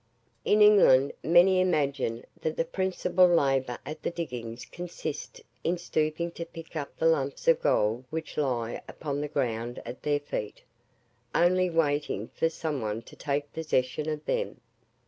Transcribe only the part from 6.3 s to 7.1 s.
to pick up the